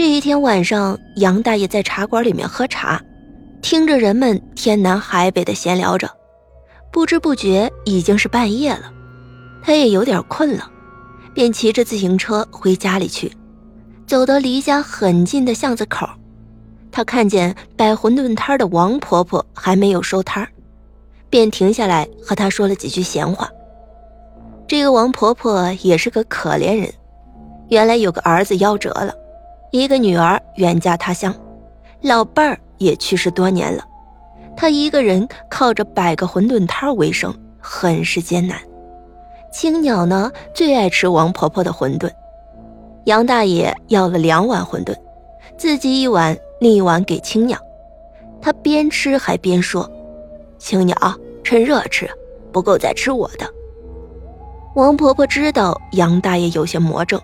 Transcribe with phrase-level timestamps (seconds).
[0.00, 2.98] 这一天晚上，杨大爷在茶馆里面喝茶，
[3.60, 6.10] 听着人们天南海北的闲聊着，
[6.90, 8.90] 不知不觉已经是半夜了。
[9.62, 10.66] 他也有点困了，
[11.34, 13.30] 便骑着自行车回家里去。
[14.06, 16.08] 走到离家很近的巷子口，
[16.90, 20.48] 他看见摆馄饨摊的王婆婆还没有收摊
[21.28, 23.46] 便停下来和她说了几句闲话。
[24.66, 26.90] 这个王婆婆也是个可怜人，
[27.68, 29.14] 原来有个儿子夭折了。
[29.72, 31.32] 一个女儿远嫁他乡，
[32.00, 33.84] 老伴儿也去世多年了，
[34.56, 38.58] 他一个人靠着摆个馄饨摊为生，很是艰难。
[39.52, 42.10] 青鸟呢，最爱吃王婆婆的馄饨。
[43.04, 44.94] 杨大爷要了两碗馄饨，
[45.56, 47.56] 自己一碗，另一碗给青鸟。
[48.42, 49.88] 他边吃还边说
[50.58, 50.96] ：“青鸟，
[51.44, 52.10] 趁热吃，
[52.50, 53.46] 不够再吃我的。”
[54.74, 57.20] 王婆婆知道杨大爷有些魔怔。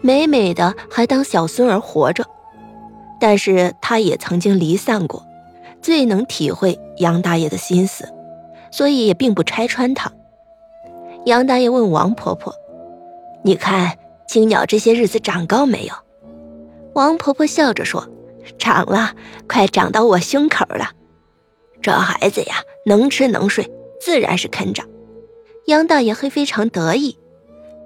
[0.00, 2.24] 美美的还当小孙儿活着，
[3.20, 5.24] 但是她也曾经离散过，
[5.80, 8.08] 最能体会杨大爷的心思，
[8.70, 10.12] 所以也并不拆穿他。
[11.26, 12.54] 杨大爷问王婆婆
[13.42, 15.94] ：“你看青鸟这些日子长高没有？”
[16.94, 18.06] 王婆婆笑着说
[18.58, 19.14] ：“长了，
[19.48, 20.90] 快长到我胸口了。
[21.80, 24.86] 这孩子呀，能吃能睡，自然是肯长。”
[25.66, 27.18] 杨大爷还非常得意，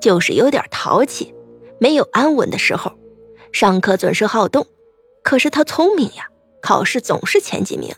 [0.00, 1.34] 就是有点淘气。
[1.78, 2.92] 没有安稳的时候，
[3.52, 4.66] 上课总是好动，
[5.22, 6.26] 可是他聪明呀，
[6.62, 7.94] 考试总是前几名。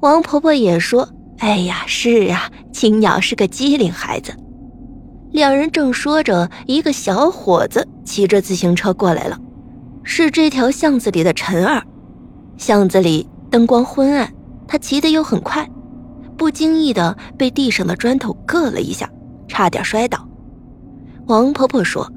[0.00, 4.34] 王婆婆也说：“哎呀，是啊，青鸟是个机灵孩子。”
[5.32, 9.38] 两人正说着，一个小伙子骑着自行车过来了，
[10.02, 11.82] 是这条巷子里的陈二。
[12.58, 14.32] 巷子里灯光昏暗，
[14.68, 15.68] 他骑得又很快，
[16.36, 19.10] 不经意的被地上的砖头硌了一下，
[19.48, 20.28] 差点摔倒。
[21.26, 22.10] 王婆婆说。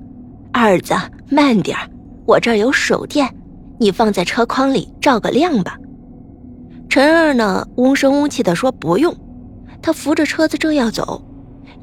[0.61, 0.93] 二子，
[1.29, 1.77] 慢点
[2.25, 3.33] 我这儿有手电，
[3.79, 5.77] 你放在车筐里照个亮吧。
[6.89, 9.15] 陈二呢，嗡声嗡气的说不用。
[9.81, 11.23] 他扶着车子正要走，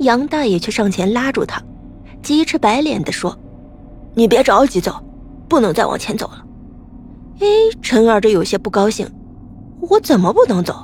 [0.00, 1.58] 杨大爷却上前拉住他，
[2.22, 3.34] 急赤白脸的说
[4.12, 5.02] ：“你别着急走，
[5.48, 6.44] 不能再往前走了。”
[7.40, 7.46] 哎，
[7.80, 9.10] 陈二这有些不高兴，
[9.80, 10.74] 我怎么不能走？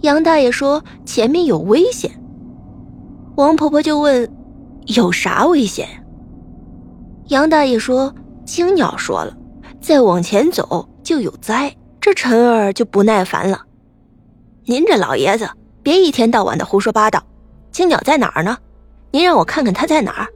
[0.00, 2.10] 杨大爷说前面有危险。
[3.36, 4.26] 王婆婆就问
[4.96, 5.86] ：“有啥危险？”
[7.28, 8.14] 杨大爷说
[8.46, 9.36] ：“青鸟说了，
[9.82, 13.60] 再往前走就有灾。”这陈二就不耐烦了
[14.64, 15.50] ：“您这老爷子，
[15.82, 17.22] 别一天到晚的胡说八道。
[17.70, 18.56] 青鸟在哪儿呢？
[19.10, 20.26] 您让我看看他在哪儿。”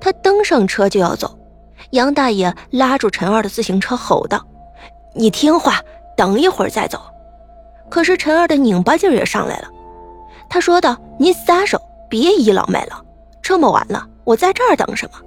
[0.00, 1.38] 他登上车就要走，
[1.90, 4.42] 杨大爷拉住陈二的自行车，吼道
[5.14, 5.78] ：“你听话，
[6.16, 6.98] 等一会儿再走。”
[7.90, 9.68] 可是陈二的拧巴劲儿也上来了，
[10.48, 13.04] 他说道：“您撒手，别倚老卖老。
[13.42, 15.18] 这么晚了，我在这儿等什么？”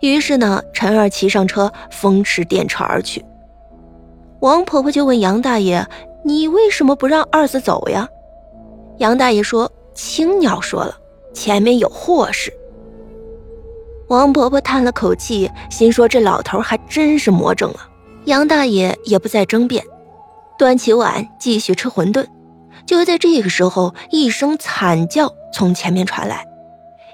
[0.00, 3.24] 于是呢，陈二骑上车，风驰电掣而去。
[4.40, 5.86] 王婆婆就问杨大爷
[6.24, 8.08] ：“你为什么不让二子走呀？”
[8.98, 10.96] 杨大爷说：“青鸟说了，
[11.34, 12.52] 前面有祸事。”
[14.08, 17.88] 王婆婆叹了口气，心说：“这老头还真是魔怔了。”
[18.24, 19.84] 杨大爷也不再争辩，
[20.58, 22.26] 端起碗继续吃馄饨。
[22.86, 26.46] 就在这个时候，一声惨叫从前面传来，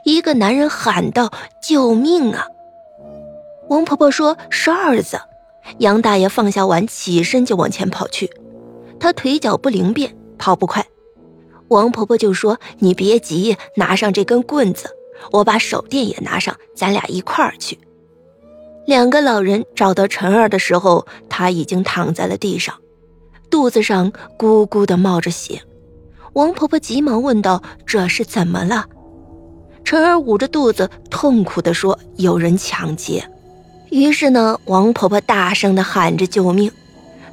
[0.05, 1.31] 一个男人喊道
[1.61, 2.47] ：“救命啊！”
[3.69, 5.21] 王婆婆说：“是二子。”
[5.79, 8.31] 杨大爷放下碗，起身就往前跑去。
[9.01, 10.87] 他腿脚不灵便，跑不快。
[11.69, 14.89] 王婆婆就说：“你别急，拿上这根棍子，
[15.33, 17.79] 我把手电也拿上，咱俩一块儿去。”
[18.87, 22.77] 两个老人找到陈二的时候，他已经躺在了地上，
[23.51, 25.61] 肚子上咕咕的冒着血。
[26.35, 28.87] 王婆婆急忙问道：“这是怎么了？”
[29.83, 33.29] 陈二捂着肚子，痛苦地说：“有人抢劫。”
[33.91, 36.71] 于是呢，王婆婆大声地喊着救命。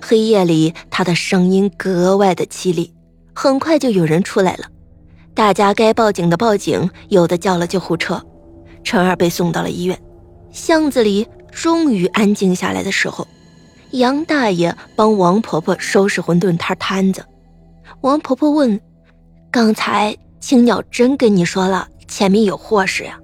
[0.02, 2.94] 黑夜里，她的声音格外的凄厉。
[3.34, 4.66] 很快就有人出来了，
[5.34, 8.22] 大家该报警的报警，有的叫了救护车。
[8.84, 10.00] 陈二被送到了医院。
[10.52, 13.28] 巷子里终于安静下来的时候，
[13.92, 17.26] 杨大爷帮王婆婆收拾馄饨摊摊子。
[18.02, 18.80] 王婆婆问
[19.50, 23.18] ：“刚才青鸟真跟你说了前面有祸事呀？”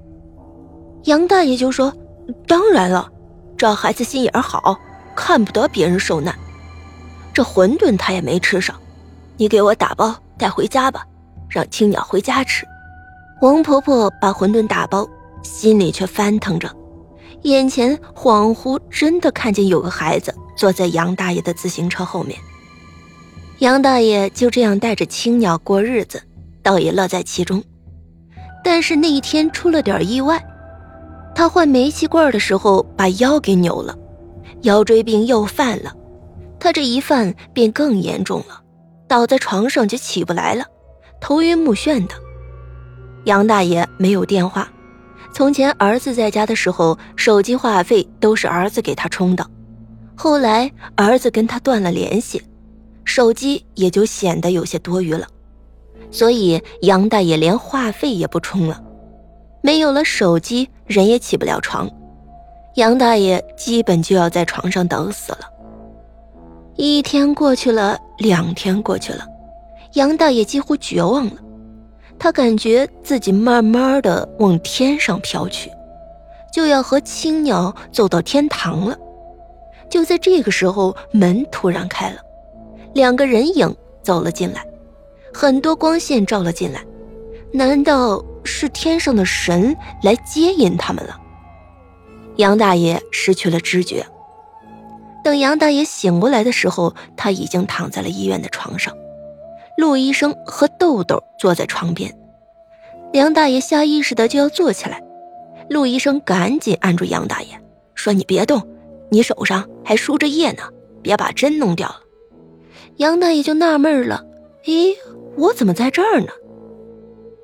[1.06, 1.94] 杨大爷就说
[2.48, 3.08] ：“当然了。”
[3.60, 4.80] 这孩子心眼好，
[5.14, 6.34] 看不得别人受难。
[7.34, 8.74] 这馄饨他也没吃上，
[9.36, 11.06] 你给我打包带回家吧，
[11.50, 12.66] 让青鸟回家吃。
[13.42, 15.06] 王婆婆把馄饨打包，
[15.44, 16.74] 心里却翻腾着，
[17.42, 22.40] 眼前恍惚真的看见有个孩子坐在杨大爷的自行车后面。
[23.58, 26.24] 杨大爷就这样带着青鸟过日子，
[26.64, 27.62] 倒也乐在其中。
[28.64, 30.42] 但是那一天出了点意外。
[31.40, 33.98] 他换煤气罐的时候把腰给扭了，
[34.64, 35.96] 腰椎病又犯了。
[36.60, 38.62] 他这一犯便更严重了，
[39.08, 40.66] 倒在床上就起不来了，
[41.22, 42.16] 头晕目眩的。
[43.24, 44.70] 杨大爷没有电话，
[45.32, 49.50] 从前儿子在家的时候，手机话费都是儿子给他充的。
[50.18, 52.44] 后来儿子跟他断了联系，
[53.06, 55.26] 手机也就显得有些多余了，
[56.12, 58.84] 所以杨大爷连话费也不充了。
[59.62, 61.90] 没有了手机，人也起不了床，
[62.76, 65.40] 杨大爷基本就要在床上等死了。
[66.76, 69.26] 一天过去了，两天过去了，
[69.94, 71.34] 杨大爷几乎绝望了，
[72.18, 75.70] 他感觉自己慢慢的往天上飘去，
[76.54, 78.98] 就要和青鸟走到天堂了。
[79.90, 82.22] 就在这个时候，门突然开了，
[82.94, 84.66] 两个人影走了进来，
[85.34, 86.82] 很多光线照了进来，
[87.52, 91.20] 难道是天上的神来接引他们了？
[92.38, 94.06] 杨大爷失去了知觉。
[95.24, 98.96] 等杨大爷醒过来的时候，他已经躺在了医院的床上，
[99.78, 102.18] 陆医生和豆豆坐在床边。
[103.14, 105.02] 杨大爷下意识的就要坐起来，
[105.70, 107.60] 陆医生赶紧按住杨大爷，
[107.96, 108.62] 说：“你别动。”
[109.12, 110.62] 你手上还输着液呢，
[111.02, 112.00] 别把针弄掉了。
[112.98, 114.24] 杨大爷就纳闷了，
[114.66, 114.94] 咦，
[115.36, 116.28] 我怎么在这儿呢？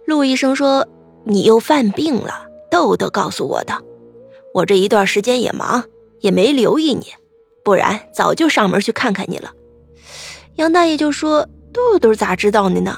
[0.05, 0.87] 陆医生说
[1.25, 3.74] ：“你又犯病了。”豆豆告诉我的，
[4.54, 5.83] 我这一段时间也忙，
[6.19, 7.07] 也没留意你，
[7.63, 9.51] 不然早就上门去看看你了。
[10.56, 12.98] 杨大爷就说：“豆豆咋知道的呢？”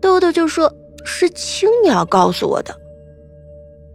[0.00, 0.72] 豆豆就说
[1.04, 2.74] ：“是青鸟告诉我的。”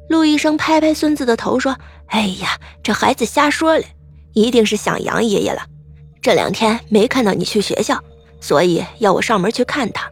[0.09, 1.75] 陆医生拍拍孙子的头说。
[2.07, 3.85] 哎呀，这孩子瞎说嘞，
[4.33, 5.61] 一定是想杨爷爷了。
[6.21, 8.03] 这两天没看到你去学校，
[8.41, 10.11] 所以要我上门去看他。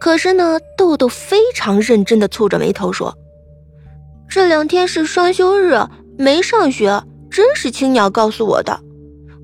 [0.00, 3.14] 可是呢，豆豆非常认真的蹙着眉头说
[4.28, 5.78] ：“这两天是双休日，
[6.16, 8.80] 没上学，真是青鸟告诉我的。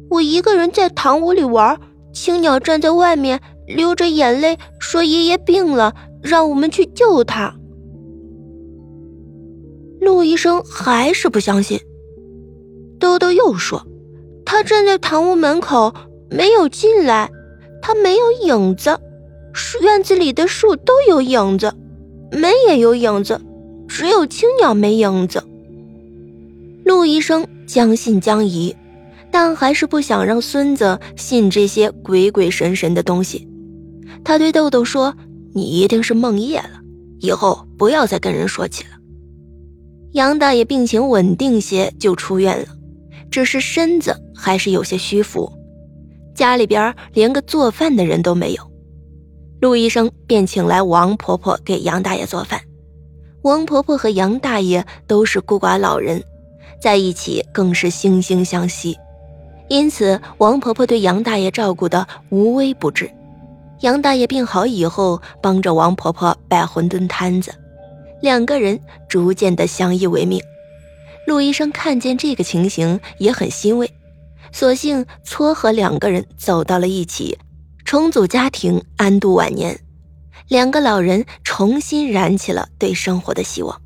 [0.08, 1.78] 我一个人在堂屋里玩，
[2.10, 7.54] 青鸟站在外面流着眼泪说爷爷病了，让我们去救他。”
[10.00, 11.78] 陆医生还是不相信。
[12.98, 13.86] 豆豆又说
[14.46, 15.92] ：“他站在堂屋门口，
[16.30, 17.30] 没有进来，
[17.82, 18.98] 他没有影子。
[19.82, 21.72] 院子里的树都有影子，
[22.30, 23.40] 门也有影子，
[23.88, 25.42] 只有青鸟没影子。”
[26.84, 28.74] 陆医生将信将疑，
[29.30, 33.48] 但还是不想让孙子信这些鬼鬼神神的东西。
[34.22, 35.14] 他对豆豆说
[35.54, 36.80] ：“你一定是梦夜了，
[37.20, 38.90] 以后不要再跟人说起了。”
[40.12, 42.66] 杨大爷病情稳定些就出院了，
[43.30, 45.52] 只是身子还是有些虚浮，
[46.34, 48.75] 家里边连个做饭的人都没有。
[49.60, 52.60] 陆医生便请来王婆婆给杨大爷做饭。
[53.42, 56.22] 王婆婆和杨大爷都是孤寡老人，
[56.80, 58.98] 在一起更是惺惺相惜，
[59.68, 63.10] 因此王婆婆对杨大爷照顾的无微不至。
[63.80, 67.54] 杨大爷病好以后，帮着王婆婆摆馄饨摊子。
[68.22, 70.42] 两个人逐渐的相依为命，
[71.26, 73.88] 陆医生看见这个情形也很欣慰，
[74.50, 77.38] 索性撮合两个人走到了一起，
[77.86, 79.78] 重组家庭，安度晚年。
[80.48, 83.80] 两个老人重新燃起了对生活的希望，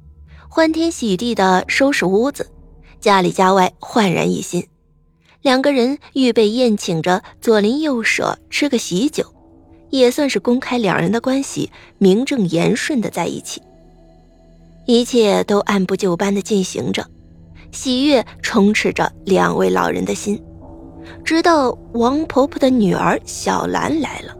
[0.48, 2.50] 欢天喜地的收拾屋子，
[2.98, 4.66] 家里家外焕然一新。
[5.42, 9.34] 两个人预备宴请着左邻右舍吃个喜酒，
[9.90, 13.60] 也算是公开两人的关系，名正言顺的在一起。
[14.86, 17.06] 一切都按部就班的进行着，
[17.70, 20.42] 喜悦充斥着两位老人的心。
[21.24, 24.39] 直到王婆婆的女儿小兰来了。